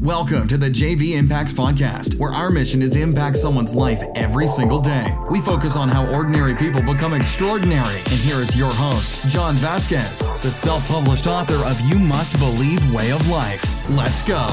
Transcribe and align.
Welcome 0.00 0.46
to 0.46 0.56
the 0.56 0.70
JV 0.70 1.16
Impacts 1.16 1.52
Podcast, 1.52 2.20
where 2.20 2.32
our 2.32 2.52
mission 2.52 2.82
is 2.82 2.90
to 2.90 3.00
impact 3.00 3.36
someone's 3.36 3.74
life 3.74 4.00
every 4.14 4.46
single 4.46 4.80
day. 4.80 5.08
We 5.28 5.40
focus 5.40 5.74
on 5.74 5.88
how 5.88 6.06
ordinary 6.06 6.54
people 6.54 6.80
become 6.80 7.14
extraordinary. 7.14 7.98
And 8.02 8.20
here 8.20 8.40
is 8.40 8.56
your 8.56 8.72
host, 8.72 9.26
John 9.26 9.56
Vasquez, 9.56 10.20
the 10.40 10.52
self 10.52 10.86
published 10.86 11.26
author 11.26 11.56
of 11.68 11.80
You 11.80 11.98
Must 11.98 12.38
Believe 12.38 12.94
Way 12.94 13.10
of 13.10 13.28
Life. 13.28 13.90
Let's 13.90 14.22
go. 14.22 14.46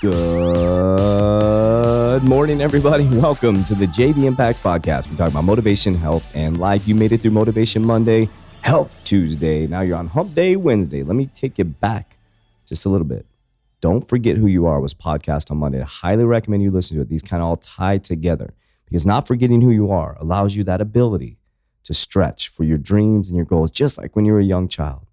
Good 0.00 2.24
morning, 2.24 2.60
everybody. 2.60 3.04
Welcome 3.06 3.62
to 3.66 3.76
the 3.76 3.86
JV 3.86 4.24
Impacts 4.24 4.58
Podcast. 4.58 5.08
We 5.08 5.16
talk 5.16 5.30
about 5.30 5.44
motivation, 5.44 5.94
health, 5.94 6.34
and 6.34 6.58
life. 6.58 6.88
You 6.88 6.96
made 6.96 7.12
it 7.12 7.18
through 7.18 7.30
Motivation 7.30 7.84
Monday. 7.84 8.28
Help 8.62 8.90
Tuesday. 9.04 9.66
Now 9.66 9.80
you're 9.80 9.96
on 9.96 10.08
Hump 10.08 10.34
Day 10.34 10.56
Wednesday. 10.56 11.02
Let 11.02 11.16
me 11.16 11.26
take 11.34 11.58
you 11.58 11.64
back 11.64 12.16
just 12.66 12.84
a 12.84 12.88
little 12.88 13.06
bit. 13.06 13.26
Don't 13.80 14.06
forget 14.06 14.36
who 14.36 14.46
you 14.46 14.66
are 14.66 14.80
was 14.80 14.94
podcast 14.94 15.50
on 15.50 15.56
Monday. 15.56 15.80
I 15.80 15.86
highly 15.86 16.24
recommend 16.24 16.62
you 16.62 16.70
listen 16.70 16.96
to 16.96 17.02
it. 17.02 17.08
These 17.08 17.22
kind 17.22 17.42
of 17.42 17.48
all 17.48 17.56
tie 17.56 17.98
together 17.98 18.52
because 18.84 19.06
not 19.06 19.26
forgetting 19.26 19.62
who 19.62 19.70
you 19.70 19.90
are 19.90 20.16
allows 20.20 20.56
you 20.56 20.64
that 20.64 20.80
ability 20.80 21.38
to 21.84 21.94
stretch 21.94 22.48
for 22.48 22.64
your 22.64 22.78
dreams 22.78 23.28
and 23.28 23.36
your 23.36 23.46
goals, 23.46 23.70
just 23.70 23.98
like 23.98 24.14
when 24.14 24.24
you 24.24 24.32
were 24.32 24.40
a 24.40 24.44
young 24.44 24.68
child. 24.68 25.06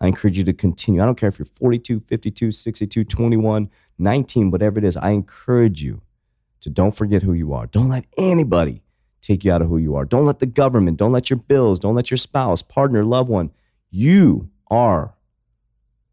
I 0.00 0.06
encourage 0.06 0.38
you 0.38 0.44
to 0.44 0.52
continue. 0.52 1.02
I 1.02 1.04
don't 1.04 1.18
care 1.18 1.28
if 1.28 1.38
you're 1.38 1.46
42, 1.46 2.00
52, 2.06 2.52
62, 2.52 3.04
21, 3.04 3.70
19, 3.98 4.50
whatever 4.50 4.78
it 4.78 4.84
is. 4.84 4.96
I 4.96 5.10
encourage 5.10 5.82
you 5.82 6.02
to 6.60 6.70
don't 6.70 6.94
forget 6.94 7.22
who 7.22 7.32
you 7.32 7.52
are. 7.52 7.66
Don't 7.66 7.88
let 7.88 8.06
anybody 8.18 8.82
take 9.20 9.44
you 9.44 9.52
out 9.52 9.62
of 9.62 9.68
who 9.68 9.78
you 9.78 9.94
are. 9.96 10.04
Don't 10.04 10.26
let 10.26 10.38
the 10.38 10.46
government, 10.46 10.96
don't 10.96 11.12
let 11.12 11.30
your 11.30 11.38
bills, 11.38 11.78
don't 11.78 11.94
let 11.94 12.10
your 12.10 12.18
spouse, 12.18 12.62
partner, 12.62 13.04
loved 13.04 13.28
one. 13.28 13.50
You 13.90 14.50
are 14.70 15.14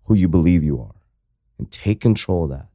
who 0.06 0.16
you 0.16 0.28
believe 0.28 0.64
you 0.64 0.80
are. 0.82 0.96
And 1.58 1.72
take 1.72 2.00
control 2.02 2.46
of 2.46 2.52
that. 2.52 2.68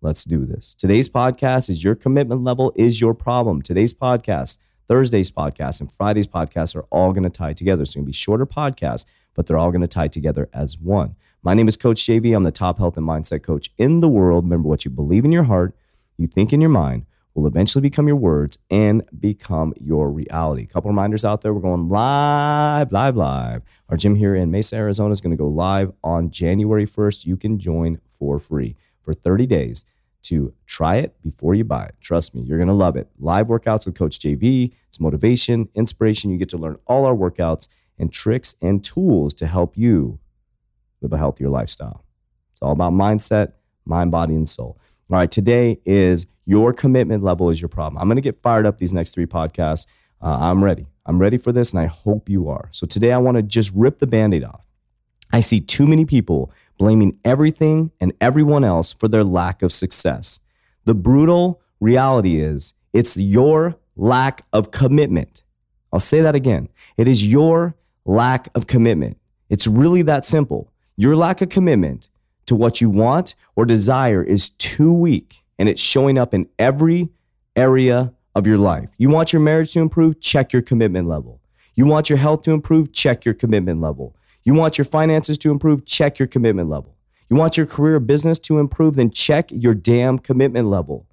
Let's 0.00 0.24
do 0.24 0.44
this. 0.44 0.74
Today's 0.74 1.08
podcast 1.08 1.70
is 1.70 1.82
your 1.82 1.94
commitment 1.94 2.44
level 2.44 2.72
is 2.76 3.00
your 3.00 3.14
problem. 3.14 3.62
Today's 3.62 3.92
podcast, 3.92 4.58
Thursday's 4.88 5.30
podcast, 5.30 5.80
and 5.80 5.90
Friday's 5.90 6.28
podcast 6.28 6.76
are 6.76 6.84
all 6.90 7.12
going 7.12 7.24
to 7.24 7.30
tie 7.30 7.52
together. 7.52 7.82
It's 7.82 7.94
going 7.94 8.04
to 8.04 8.06
be 8.06 8.12
shorter 8.12 8.46
podcasts, 8.46 9.06
but 9.34 9.46
they're 9.46 9.58
all 9.58 9.72
going 9.72 9.80
to 9.80 9.88
tie 9.88 10.08
together 10.08 10.48
as 10.52 10.78
one. 10.78 11.16
My 11.42 11.54
name 11.54 11.66
is 11.66 11.76
Coach 11.76 12.02
JV. 12.02 12.36
I'm 12.36 12.44
the 12.44 12.52
top 12.52 12.78
health 12.78 12.96
and 12.96 13.06
mindset 13.06 13.42
coach 13.42 13.70
in 13.78 14.00
the 14.00 14.08
world. 14.08 14.44
Remember 14.44 14.68
what 14.68 14.84
you 14.84 14.90
believe 14.90 15.24
in 15.24 15.32
your 15.32 15.44
heart, 15.44 15.74
you 16.16 16.26
think 16.26 16.52
in 16.52 16.60
your 16.60 16.70
mind 16.70 17.06
will 17.36 17.46
eventually 17.46 17.82
become 17.82 18.06
your 18.08 18.16
words 18.16 18.56
and 18.70 19.06
become 19.20 19.74
your 19.78 20.10
reality. 20.10 20.62
A 20.62 20.66
couple 20.66 20.90
reminders 20.90 21.22
out 21.22 21.42
there. 21.42 21.52
We're 21.52 21.60
going 21.60 21.90
live, 21.90 22.90
live, 22.92 23.14
live. 23.14 23.62
Our 23.90 23.98
gym 23.98 24.14
here 24.14 24.34
in 24.34 24.50
Mesa, 24.50 24.76
Arizona 24.76 25.12
is 25.12 25.20
going 25.20 25.32
to 25.32 25.36
go 25.36 25.46
live 25.46 25.92
on 26.02 26.30
January 26.30 26.86
1st. 26.86 27.26
You 27.26 27.36
can 27.36 27.58
join 27.58 28.00
for 28.18 28.38
free 28.38 28.74
for 29.02 29.12
30 29.12 29.46
days 29.46 29.84
to 30.22 30.54
try 30.64 30.96
it 30.96 31.14
before 31.22 31.54
you 31.54 31.62
buy 31.62 31.84
it. 31.84 31.94
Trust 32.00 32.34
me, 32.34 32.40
you're 32.40 32.56
going 32.56 32.68
to 32.68 32.74
love 32.74 32.96
it. 32.96 33.10
Live 33.18 33.48
workouts 33.48 33.84
with 33.84 33.94
Coach 33.94 34.18
JV. 34.18 34.72
It's 34.88 34.98
motivation, 34.98 35.68
inspiration. 35.74 36.30
You 36.30 36.38
get 36.38 36.48
to 36.48 36.56
learn 36.56 36.78
all 36.86 37.04
our 37.04 37.14
workouts 37.14 37.68
and 37.98 38.10
tricks 38.10 38.56
and 38.62 38.82
tools 38.82 39.34
to 39.34 39.46
help 39.46 39.76
you 39.76 40.18
live 41.02 41.12
a 41.12 41.18
healthier 41.18 41.50
lifestyle. 41.50 42.02
It's 42.54 42.62
all 42.62 42.72
about 42.72 42.94
mindset, 42.94 43.52
mind, 43.84 44.10
body, 44.10 44.34
and 44.34 44.48
soul. 44.48 44.78
All 45.10 45.18
right, 45.18 45.30
today 45.30 45.80
is 45.84 46.26
your 46.46 46.72
commitment 46.72 47.22
level 47.22 47.50
is 47.50 47.60
your 47.60 47.68
problem. 47.68 48.00
I'm 48.00 48.08
going 48.08 48.16
to 48.16 48.22
get 48.22 48.40
fired 48.40 48.66
up 48.66 48.78
these 48.78 48.94
next 48.94 49.10
three 49.10 49.26
podcasts. 49.26 49.86
Uh, 50.22 50.38
I'm 50.40 50.64
ready. 50.64 50.86
I'm 51.04 51.18
ready 51.18 51.36
for 51.36 51.52
this, 51.52 51.72
and 51.72 51.80
I 51.80 51.86
hope 51.86 52.28
you 52.28 52.48
are. 52.48 52.68
So 52.72 52.86
today 52.86 53.12
I 53.12 53.18
want 53.18 53.36
to 53.36 53.42
just 53.42 53.70
rip 53.74 53.98
the 53.98 54.06
band 54.06 54.32
aid 54.32 54.44
off. 54.44 54.64
I 55.32 55.40
see 55.40 55.60
too 55.60 55.86
many 55.86 56.04
people 56.04 56.52
blaming 56.78 57.18
everything 57.24 57.90
and 58.00 58.12
everyone 58.20 58.64
else 58.64 58.92
for 58.92 59.08
their 59.08 59.24
lack 59.24 59.62
of 59.62 59.72
success. 59.72 60.40
The 60.84 60.94
brutal 60.94 61.60
reality 61.80 62.40
is 62.40 62.74
it's 62.92 63.16
your 63.16 63.76
lack 63.96 64.44
of 64.52 64.70
commitment. 64.70 65.42
I'll 65.92 66.00
say 66.00 66.20
that 66.20 66.34
again. 66.34 66.68
It 66.96 67.08
is 67.08 67.26
your 67.26 67.74
lack 68.04 68.48
of 68.54 68.66
commitment. 68.66 69.18
It's 69.50 69.66
really 69.66 70.02
that 70.02 70.24
simple. 70.24 70.72
Your 70.96 71.16
lack 71.16 71.42
of 71.42 71.48
commitment 71.48 72.08
to 72.46 72.54
what 72.54 72.80
you 72.80 72.88
want 72.88 73.34
or 73.56 73.64
desire 73.64 74.22
is 74.22 74.50
too 74.50 74.92
weak 74.92 75.42
and 75.58 75.68
it's 75.68 75.80
showing 75.80 76.18
up 76.18 76.34
in 76.34 76.48
every 76.58 77.08
area 77.54 78.12
of 78.34 78.46
your 78.46 78.58
life. 78.58 78.90
You 78.98 79.08
want 79.08 79.32
your 79.32 79.40
marriage 79.40 79.72
to 79.72 79.80
improve? 79.80 80.20
Check 80.20 80.52
your 80.52 80.62
commitment 80.62 81.08
level. 81.08 81.40
You 81.74 81.86
want 81.86 82.08
your 82.08 82.18
health 82.18 82.42
to 82.42 82.52
improve? 82.52 82.92
Check 82.92 83.24
your 83.24 83.34
commitment 83.34 83.80
level. 83.80 84.14
You 84.44 84.54
want 84.54 84.78
your 84.78 84.84
finances 84.84 85.38
to 85.38 85.50
improve? 85.50 85.86
Check 85.86 86.18
your 86.18 86.28
commitment 86.28 86.68
level. 86.68 86.96
You 87.28 87.36
want 87.36 87.56
your 87.56 87.66
career 87.66 87.96
or 87.96 88.00
business 88.00 88.38
to 88.40 88.58
improve? 88.58 88.94
Then 88.94 89.10
check 89.10 89.50
your 89.50 89.74
damn 89.74 90.18
commitment 90.18 90.68
level. 90.68 91.06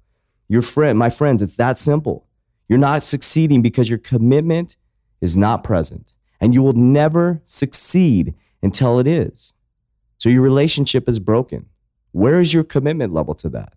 Your 0.48 0.62
friend, 0.62 0.98
my 0.98 1.10
friends, 1.10 1.42
it's 1.42 1.56
that 1.56 1.78
simple. 1.78 2.26
You're 2.68 2.78
not 2.78 3.02
succeeding 3.02 3.62
because 3.62 3.88
your 3.88 3.98
commitment 3.98 4.76
is 5.20 5.36
not 5.36 5.64
present, 5.64 6.14
and 6.40 6.54
you 6.54 6.62
will 6.62 6.74
never 6.74 7.42
succeed 7.44 8.34
until 8.62 8.98
it 8.98 9.06
is. 9.06 9.54
So 10.18 10.28
your 10.28 10.42
relationship 10.42 11.08
is 11.08 11.18
broken. 11.18 11.66
Where 12.12 12.40
is 12.40 12.54
your 12.54 12.64
commitment 12.64 13.12
level 13.12 13.34
to 13.36 13.48
that? 13.50 13.74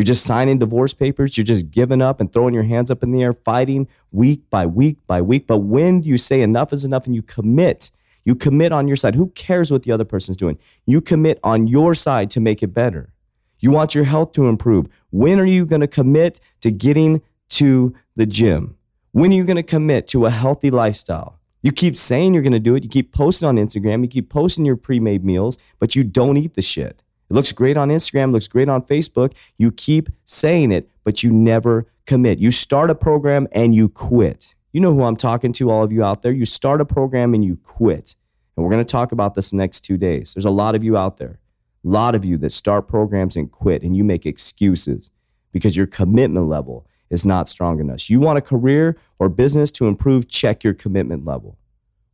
You're 0.00 0.06
just 0.06 0.24
signing 0.24 0.58
divorce 0.58 0.94
papers. 0.94 1.36
You're 1.36 1.44
just 1.44 1.70
giving 1.70 2.00
up 2.00 2.22
and 2.22 2.32
throwing 2.32 2.54
your 2.54 2.62
hands 2.62 2.90
up 2.90 3.02
in 3.02 3.12
the 3.12 3.22
air, 3.22 3.34
fighting 3.34 3.86
week 4.12 4.48
by 4.48 4.64
week 4.64 4.96
by 5.06 5.20
week. 5.20 5.46
But 5.46 5.58
when 5.58 6.00
do 6.00 6.08
you 6.08 6.16
say 6.16 6.40
enough 6.40 6.72
is 6.72 6.86
enough 6.86 7.04
and 7.04 7.14
you 7.14 7.20
commit? 7.20 7.90
You 8.24 8.34
commit 8.34 8.72
on 8.72 8.88
your 8.88 8.96
side. 8.96 9.14
Who 9.14 9.28
cares 9.32 9.70
what 9.70 9.82
the 9.82 9.92
other 9.92 10.06
person's 10.06 10.38
doing? 10.38 10.58
You 10.86 11.02
commit 11.02 11.38
on 11.44 11.66
your 11.66 11.94
side 11.94 12.30
to 12.30 12.40
make 12.40 12.62
it 12.62 12.68
better. 12.68 13.12
You 13.58 13.72
want 13.72 13.94
your 13.94 14.04
health 14.04 14.32
to 14.32 14.48
improve. 14.48 14.86
When 15.10 15.38
are 15.38 15.44
you 15.44 15.66
going 15.66 15.82
to 15.82 15.86
commit 15.86 16.40
to 16.62 16.70
getting 16.70 17.20
to 17.50 17.94
the 18.16 18.24
gym? 18.24 18.78
When 19.12 19.30
are 19.32 19.36
you 19.36 19.44
going 19.44 19.56
to 19.56 19.62
commit 19.62 20.08
to 20.08 20.24
a 20.24 20.30
healthy 20.30 20.70
lifestyle? 20.70 21.38
You 21.60 21.72
keep 21.72 21.94
saying 21.94 22.32
you're 22.32 22.42
going 22.42 22.54
to 22.54 22.58
do 22.58 22.74
it. 22.74 22.84
You 22.84 22.88
keep 22.88 23.12
posting 23.12 23.46
on 23.46 23.56
Instagram. 23.56 24.00
You 24.00 24.08
keep 24.08 24.30
posting 24.30 24.64
your 24.64 24.76
pre 24.76 24.98
made 24.98 25.26
meals, 25.26 25.58
but 25.78 25.94
you 25.94 26.04
don't 26.04 26.38
eat 26.38 26.54
the 26.54 26.62
shit. 26.62 27.02
It 27.30 27.34
looks 27.34 27.52
great 27.52 27.76
on 27.76 27.90
Instagram, 27.90 28.32
looks 28.32 28.48
great 28.48 28.68
on 28.68 28.82
Facebook. 28.82 29.32
You 29.56 29.70
keep 29.70 30.08
saying 30.24 30.72
it, 30.72 30.90
but 31.04 31.22
you 31.22 31.30
never 31.30 31.86
commit. 32.04 32.40
You 32.40 32.50
start 32.50 32.90
a 32.90 32.94
program 32.94 33.46
and 33.52 33.72
you 33.72 33.88
quit. 33.88 34.56
You 34.72 34.80
know 34.80 34.92
who 34.92 35.04
I'm 35.04 35.16
talking 35.16 35.52
to, 35.54 35.70
all 35.70 35.84
of 35.84 35.92
you 35.92 36.02
out 36.02 36.22
there. 36.22 36.32
You 36.32 36.44
start 36.44 36.80
a 36.80 36.84
program 36.84 37.34
and 37.34 37.44
you 37.44 37.56
quit. 37.56 38.16
And 38.56 38.64
we're 38.64 38.70
going 38.70 38.84
to 38.84 38.90
talk 38.90 39.12
about 39.12 39.34
this 39.34 39.52
next 39.52 39.80
two 39.80 39.96
days. 39.96 40.34
There's 40.34 40.44
a 40.44 40.50
lot 40.50 40.74
of 40.74 40.82
you 40.82 40.96
out 40.96 41.18
there, 41.18 41.38
a 41.84 41.88
lot 41.88 42.14
of 42.14 42.24
you 42.24 42.36
that 42.38 42.50
start 42.50 42.88
programs 42.88 43.36
and 43.36 43.50
quit, 43.50 43.82
and 43.82 43.96
you 43.96 44.02
make 44.02 44.26
excuses 44.26 45.10
because 45.52 45.76
your 45.76 45.86
commitment 45.86 46.48
level 46.48 46.86
is 47.10 47.24
not 47.24 47.48
strong 47.48 47.80
enough. 47.80 48.10
You 48.10 48.20
want 48.20 48.38
a 48.38 48.42
career 48.42 48.96
or 49.18 49.28
business 49.28 49.70
to 49.72 49.86
improve, 49.86 50.28
check 50.28 50.64
your 50.64 50.74
commitment 50.74 51.24
level. 51.24 51.58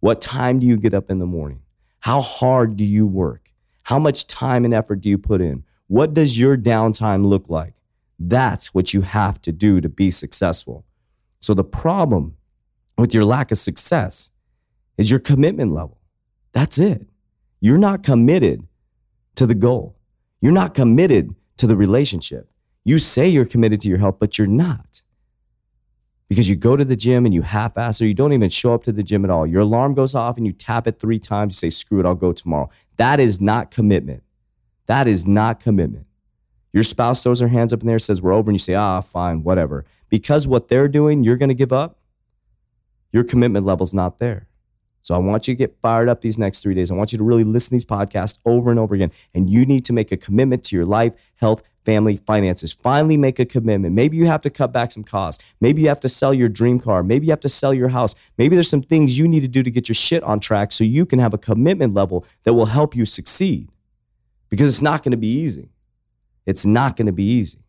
What 0.00 0.21
time 0.21 0.59
do 0.59 0.66
you 0.66 0.77
get 0.77 0.94
up 0.94 1.10
in 1.10 1.19
the 1.19 1.27
morning? 1.27 1.62
How 2.00 2.21
hard 2.21 2.77
do 2.77 2.84
you 2.84 3.06
work? 3.06 3.45
How 3.86 4.00
much 4.00 4.26
time 4.26 4.64
and 4.64 4.74
effort 4.74 4.97
do 4.97 5.08
you 5.08 5.16
put 5.16 5.41
in? 5.41 5.62
What 5.86 6.12
does 6.12 6.36
your 6.36 6.56
downtime 6.56 7.24
look 7.24 7.44
like? 7.48 7.74
That's 8.19 8.74
what 8.74 8.92
you 8.92 9.02
have 9.02 9.41
to 9.42 9.52
do 9.52 9.80
to 9.80 9.88
be 9.88 10.10
successful. 10.10 10.84
So, 11.38 11.54
the 11.54 11.62
problem 11.62 12.36
with 12.98 13.14
your 13.14 13.24
lack 13.24 13.52
of 13.52 13.58
success 13.58 14.32
is 14.98 15.08
your 15.08 15.20
commitment 15.20 15.72
level. 15.72 15.98
That's 16.52 16.78
it. 16.78 17.06
You're 17.60 17.78
not 17.78 18.02
committed 18.02 18.66
to 19.36 19.47
the 19.47 19.54
goal, 19.54 19.94
you're 20.41 20.50
not 20.50 20.74
committed 20.74 21.32
to 21.58 21.68
the 21.68 21.76
relationship. 21.76 22.50
You 22.82 22.98
say 22.98 23.28
you're 23.28 23.47
committed 23.47 23.80
to 23.82 23.88
your 23.88 23.98
health, 23.98 24.16
but 24.18 24.36
you're 24.36 24.48
not. 24.48 25.03
Because 26.28 26.48
you 26.48 26.56
go 26.56 26.76
to 26.76 26.84
the 26.84 26.97
gym 26.97 27.25
and 27.25 27.32
you 27.32 27.42
half 27.42 27.78
ass 27.78 28.00
or 28.00 28.06
you 28.06 28.14
don't 28.14 28.32
even 28.32 28.50
show 28.50 28.75
up 28.75 28.82
to 28.84 28.92
the 28.92 29.03
gym 29.03 29.25
at 29.25 29.31
all. 29.31 29.47
Your 29.47 29.60
alarm 29.60 29.94
goes 29.94 30.14
off 30.14 30.37
and 30.37 30.47
you 30.47 30.53
tap 30.53 30.88
it 30.88 30.98
three 30.98 31.20
times. 31.20 31.54
You 31.54 31.70
say, 31.70 31.70
screw 31.70 32.00
it, 32.00 32.06
I'll 32.06 32.16
go 32.16 32.32
tomorrow. 32.32 32.69
That 32.97 33.20
is 33.20 33.41
not 33.41 33.70
commitment. 33.70 34.24
That 34.86 35.06
is 35.06 35.27
not 35.27 35.60
commitment. 35.60 36.06
Your 36.72 36.83
spouse 36.83 37.22
throws 37.22 37.41
her 37.41 37.48
hands 37.48 37.72
up 37.72 37.80
in 37.80 37.86
there, 37.86 37.98
says, 37.98 38.21
we're 38.21 38.33
over, 38.33 38.50
and 38.50 38.54
you 38.54 38.59
say, 38.59 38.74
ah, 38.74 39.00
fine, 39.00 39.42
whatever. 39.42 39.84
Because 40.09 40.47
what 40.47 40.68
they're 40.68 40.89
doing, 40.89 41.24
you're 41.24 41.36
going 41.36 41.48
to 41.48 41.54
give 41.54 41.72
up. 41.72 41.98
Your 43.12 43.24
commitment 43.24 43.65
level's 43.65 43.95
not 43.95 44.18
there. 44.18 44.47
So 45.00 45.15
I 45.15 45.18
want 45.18 45.47
you 45.47 45.54
to 45.54 45.59
get 45.59 45.80
fired 45.80 46.09
up 46.09 46.21
these 46.21 46.36
next 46.36 46.62
three 46.62 46.74
days. 46.74 46.91
I 46.91 46.95
want 46.95 47.12
you 47.12 47.18
to 47.18 47.24
really 47.24 47.45
listen 47.45 47.68
to 47.68 47.74
these 47.77 47.84
podcasts 47.84 48.41
over 48.45 48.71
and 48.71 48.80
over 48.80 48.95
again. 48.95 49.12
And 49.34 49.48
you 49.48 49.65
need 49.65 49.84
to 49.84 49.92
make 49.92 50.10
a 50.10 50.16
commitment 50.16 50.65
to 50.65 50.77
your 50.77 50.84
life, 50.84 51.12
health, 51.36 51.62
family, 51.86 52.16
finances. 52.16 52.74
Finally 52.74 53.16
make 53.16 53.38
a 53.38 53.47
commitment. 53.47 53.94
Maybe 53.94 54.16
you 54.16 54.27
have 54.27 54.42
to 54.42 54.50
cut 54.50 54.72
back 54.72 54.91
some 54.91 55.04
costs. 55.04 55.42
Maybe 55.60 55.83
you 55.83 55.88
have 55.88 56.00
to 56.00 56.09
sell 56.09 56.34
your 56.34 56.48
dream 56.48 56.80
car. 56.80 57.03
Maybe 57.03 57.27
you 57.27 57.33
have 57.33 57.41
to 57.41 57.48
sell 57.48 57.72
your 57.72 57.88
house. 57.88 58.16
Maybe 58.36 58.56
there's 58.56 58.68
some 58.68 58.83
things 58.83 59.16
you 59.16 59.28
need 59.28 59.41
to 59.41 59.48
do 59.48 59.62
to 59.62 59.71
get 59.71 59.88
your 59.88 59.94
shit 59.94 60.22
on 60.24 60.41
track 60.41 60.72
so 60.72 60.83
you 60.83 61.06
can 61.06 61.21
have 61.21 61.33
a 61.33 61.38
commitment 61.38 61.94
level 61.94 62.27
that 62.42 62.54
will 62.54 62.66
help 62.66 62.97
you 62.97 63.06
succeed. 63.06 63.71
Because 64.50 64.68
it's 64.68 64.83
not 64.83 65.03
going 65.03 65.12
to 65.12 65.16
be 65.16 65.28
easy. 65.28 65.71
It's 66.44 66.66
not 66.66 66.97
going 66.97 67.06
to 67.06 67.12
be 67.12 67.24
easy. 67.24 67.60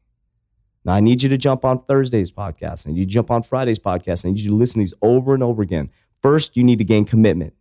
Now, 0.83 0.93
I 0.93 0.99
need 0.99 1.21
you 1.21 1.29
to 1.29 1.37
jump 1.37 1.63
on 1.63 1.83
Thursday's 1.83 2.31
podcast. 2.31 2.85
and 2.85 2.97
you 2.97 3.05
jump 3.05 3.29
on 3.29 3.43
Friday's 3.43 3.79
podcast. 3.79 4.25
Need 4.25 4.39
you 4.39 4.55
listen 4.55 4.75
to 4.75 4.79
these 4.79 4.93
over 5.01 5.33
and 5.33 5.43
over 5.43 5.61
again. 5.61 5.89
First, 6.21 6.57
you 6.57 6.63
need 6.63 6.79
to 6.79 6.85
gain 6.85 7.05
commitment. 7.05 7.53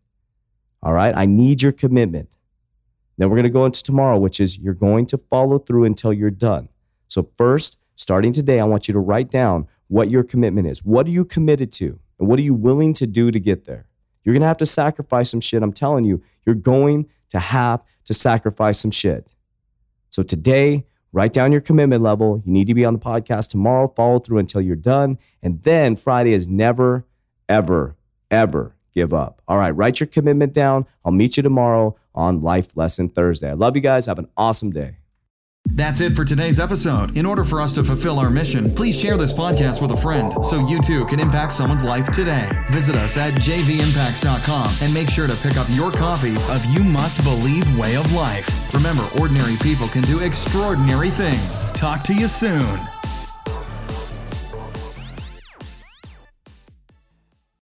All 0.83 0.93
right. 0.93 1.15
I 1.15 1.27
need 1.27 1.63
your 1.63 1.73
commitment. 1.73 2.36
Then 3.19 3.31
we're 3.31 3.37
going 3.37 3.45
to 3.45 3.51
go 3.51 3.65
into 3.65 3.83
tomorrow, 3.83 4.19
which 4.19 4.41
is 4.41 4.59
you're 4.59 4.75
going 4.75 5.07
to 5.07 5.19
follow 5.19 5.59
through 5.59 5.85
until 5.85 6.13
you're 6.13 6.31
done. 6.31 6.69
So, 7.09 7.31
first, 7.37 7.79
starting 7.95 8.33
today, 8.33 8.61
I 8.61 8.65
want 8.65 8.89
you 8.89 8.95
to 8.95 9.01
write 9.01 9.31
down 9.31 9.69
what 9.89 10.11
your 10.11 10.23
commitment 10.23 10.67
is. 10.67 10.85
What 10.85 11.07
are 11.07 11.11
you 11.11 11.25
committed 11.25 11.73
to? 11.73 11.99
And 12.19 12.29
what 12.29 12.39
are 12.39 12.43
you 12.43 12.55
willing 12.55 12.93
to 12.95 13.07
do 13.07 13.31
to 13.31 13.41
get 13.41 13.65
there? 13.65 13.87
You're 14.23 14.35
going 14.35 14.43
to 14.43 14.49
have 14.49 14.57
to 14.59 14.67
sacrifice 14.67 15.31
some 15.31 15.41
shit. 15.41 15.63
I'm 15.63 15.73
telling 15.73 16.05
you, 16.05 16.23
you're 16.45 16.55
going 16.55 17.09
to 17.31 17.39
have 17.39 17.85
to 18.05 18.15
sacrifice 18.15 18.81
some 18.81 18.91
shit. 18.91 19.33
So, 20.11 20.23
today, 20.23 20.85
write 21.13 21.33
down 21.33 21.53
your 21.53 21.61
commitment 21.63 22.03
level. 22.03 22.43
You 22.45 22.53
need 22.53 22.67
to 22.67 22.75
be 22.75 22.85
on 22.85 22.93
the 22.93 23.01
podcast 23.01 23.49
tomorrow, 23.49 23.89
follow 23.89 24.19
through 24.19 24.39
until 24.39 24.61
you're 24.61 24.77
done. 24.77 25.19
And 25.43 25.63
then 25.63 25.97
Friday 25.97 26.35
is 26.35 26.47
never, 26.47 27.07
ever, 27.49 27.97
ever 28.31 28.76
give 28.97 29.13
up. 29.13 29.43
All 29.47 29.59
right, 29.59 29.71
write 29.71 30.01
your 30.01 30.07
commitment 30.09 30.55
down. 30.55 30.87
I'll 31.05 31.13
meet 31.13 31.37
you 31.37 31.43
tomorrow 31.43 31.97
on 32.15 32.43
Life 32.43 32.77
Lesson 32.77 33.11
Thursday. 33.11 33.51
I 33.51 33.53
love 33.53 33.77
you 33.77 33.83
guys. 33.83 34.07
Have 34.07 34.19
an 34.19 34.29
awesome 34.37 34.73
day. 34.73 34.97
That's 35.69 36.01
it 36.01 36.15
for 36.15 36.25
today's 36.25 36.61
episode. 36.61 37.17
In 37.17 37.27
order 37.27 37.45
for 37.45 37.61
us 37.61 37.75
to 37.75 37.85
fulfill 37.85 38.19
our 38.21 38.31
mission, 38.31 38.73
please 38.75 38.99
share 38.99 39.17
this 39.17 39.33
podcast 39.33 39.83
with 39.83 39.91
a 39.91 39.97
friend 39.97 40.33
so 40.45 40.67
you 40.67 40.81
too 40.81 41.05
can 41.07 41.19
impact 41.21 41.53
someone's 41.53 41.85
life 41.85 42.11
today. 42.13 42.49
Visit 42.71 42.95
us 42.95 43.17
at 43.17 43.35
jvimpacts.com 43.35 44.75
and 44.81 44.95
make 44.95 45.11
sure 45.11 45.27
to 45.27 45.37
pick 45.43 45.59
up 45.59 45.67
your 45.71 45.91
copy 45.91 46.37
of 46.37 46.65
You 46.67 46.85
Must 46.85 47.23
Believe 47.23 47.79
Way 47.79 47.97
of 47.97 48.11
Life. 48.15 48.49
Remember, 48.73 49.07
ordinary 49.21 49.57
people 49.61 49.89
can 49.89 50.03
do 50.03 50.21
extraordinary 50.21 51.11
things. 51.11 51.65
Talk 51.73 52.03
to 52.05 52.15
you 52.15 52.29
soon. 52.29 52.79